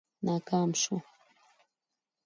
[0.25, 0.95] ناکام شو.